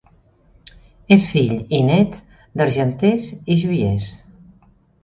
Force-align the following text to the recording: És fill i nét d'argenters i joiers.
És 1.17 1.27
fill 1.33 1.53
i 1.81 1.83
nét 1.91 2.17
d'argenters 2.63 3.31
i 3.57 3.61
joiers. 3.63 4.11